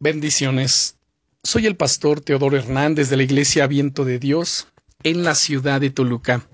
[0.00, 0.98] Bendiciones.
[1.44, 4.66] Soy el pastor Teodoro Hernández de la Iglesia Viento de Dios
[5.04, 6.46] en la ciudad de Toluca.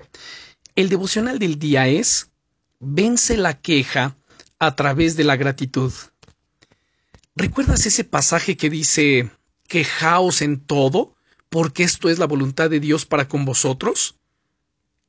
[0.76, 2.30] El devocional del día es
[2.80, 4.16] Vence la queja
[4.58, 5.90] a través de la gratitud.
[7.34, 9.31] ¿Recuerdas ese pasaje que dice
[9.69, 11.17] Quejaos en todo,
[11.49, 14.17] porque esto es la voluntad de Dios para con vosotros?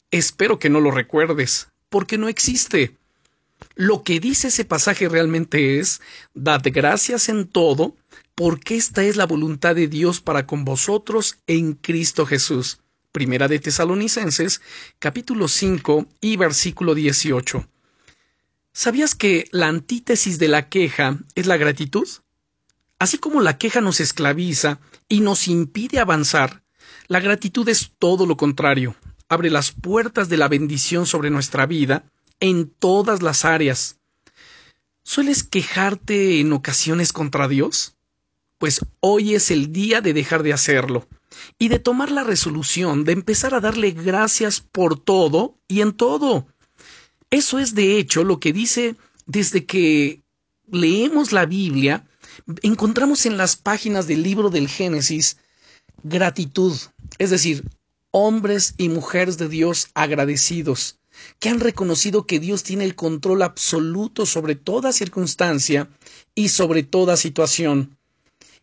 [0.10, 2.98] Espero que no lo recuerdes, porque no existe.
[3.76, 6.02] Lo que dice ese pasaje realmente es
[6.34, 7.96] Dad gracias en todo,
[8.44, 12.80] porque esta es la voluntad de Dios para con vosotros en Cristo Jesús.
[13.12, 14.62] Primera de Tesalonicenses,
[14.98, 17.70] capítulo 5 y versículo 18.
[18.74, 22.08] ¿Sabías que la antítesis de la queja es la gratitud?
[22.98, 26.64] Así como la queja nos esclaviza y nos impide avanzar,
[27.08, 28.96] la gratitud es todo lo contrario.
[29.30, 32.06] Abre las puertas de la bendición sobre nuestra vida
[32.40, 34.00] en todas las áreas.
[35.04, 37.98] ¿Sueles quejarte en ocasiones contra Dios?
[38.62, 41.08] Pues hoy es el día de dejar de hacerlo
[41.58, 46.46] y de tomar la resolución de empezar a darle gracias por todo y en todo.
[47.32, 50.22] Eso es de hecho lo que dice desde que
[50.72, 52.08] leemos la Biblia,
[52.62, 55.38] encontramos en las páginas del libro del Génesis
[56.04, 56.78] gratitud,
[57.18, 57.68] es decir,
[58.12, 61.00] hombres y mujeres de Dios agradecidos,
[61.40, 65.90] que han reconocido que Dios tiene el control absoluto sobre toda circunstancia
[66.36, 67.98] y sobre toda situación.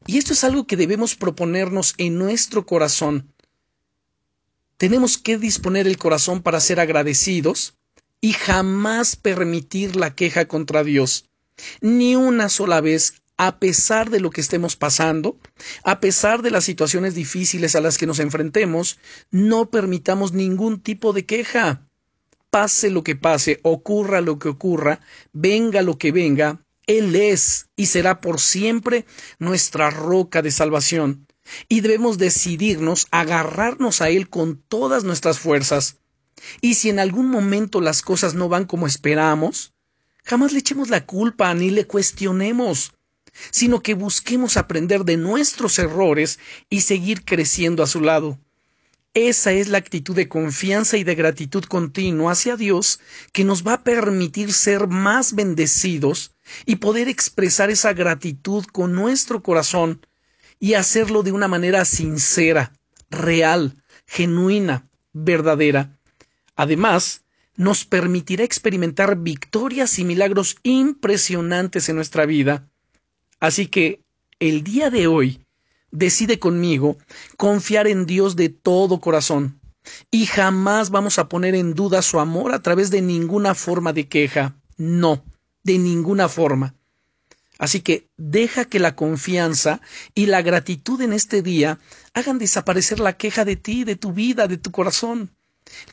[0.06, 3.32] Y esto es algo que debemos proponernos en nuestro corazón.
[4.76, 7.76] Tenemos que disponer el corazón para ser agradecidos
[8.20, 11.28] y jamás permitir la queja contra Dios.
[11.80, 15.38] Ni una sola vez, a pesar de lo que estemos pasando,
[15.84, 18.98] a pesar de las situaciones difíciles a las que nos enfrentemos,
[19.30, 21.88] no permitamos ningún tipo de queja
[22.50, 25.00] pase lo que pase, ocurra lo que ocurra,
[25.32, 29.04] venga lo que venga, Él es y será por siempre
[29.38, 31.26] nuestra roca de salvación.
[31.68, 35.98] Y debemos decidirnos agarrarnos a Él con todas nuestras fuerzas.
[36.62, 39.74] Y si en algún momento las cosas no van como esperamos,
[40.24, 42.94] jamás le echemos la culpa ni le cuestionemos,
[43.50, 46.38] sino que busquemos aprender de nuestros errores
[46.70, 48.38] y seguir creciendo a su lado.
[49.12, 53.00] Esa es la actitud de confianza y de gratitud continua hacia Dios
[53.32, 56.32] que nos va a permitir ser más bendecidos
[56.66, 60.06] y poder expresar esa gratitud con nuestro corazón
[60.60, 62.72] y hacerlo de una manera sincera,
[63.10, 65.96] real, genuina, verdadera.
[66.56, 67.22] Además,
[67.56, 72.68] nos permitirá experimentar victorias y milagros impresionantes en nuestra vida.
[73.40, 74.00] Así que,
[74.38, 75.44] el día de hoy,
[75.90, 76.96] decide conmigo
[77.36, 79.60] confiar en Dios de todo corazón
[80.10, 84.06] y jamás vamos a poner en duda su amor a través de ninguna forma de
[84.06, 84.56] queja.
[84.76, 85.24] No,
[85.62, 86.74] de ninguna forma.
[87.58, 89.80] Así que deja que la confianza
[90.14, 91.80] y la gratitud en este día
[92.14, 95.30] hagan desaparecer la queja de ti, de tu vida, de tu corazón.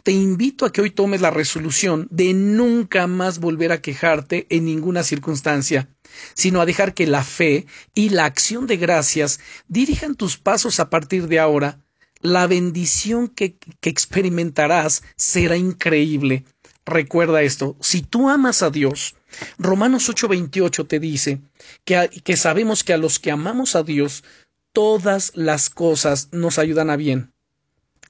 [0.03, 4.65] Te invito a que hoy tomes la resolución de nunca más volver a quejarte en
[4.65, 5.89] ninguna circunstancia,
[6.33, 10.89] sino a dejar que la fe y la acción de gracias dirijan tus pasos a
[10.89, 11.81] partir de ahora.
[12.21, 16.45] La bendición que, experimentarás será increíble.
[16.85, 19.15] Recuerda esto, si tú amas a Dios,
[19.57, 21.41] Romanos 8:28 te dice
[21.83, 24.23] que, que sabemos que a los que amamos a Dios,
[24.71, 27.33] todas las cosas nos ayudan a bien.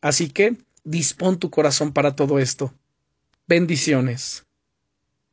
[0.01, 2.73] Así que, dispón tu corazón para todo esto.
[3.47, 4.45] Bendiciones.